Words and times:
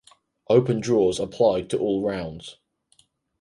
Open 0.49 0.79
draws 0.79 1.19
applied 1.19 1.69
to 1.69 1.77
all 1.77 2.01
rounds. 2.03 2.57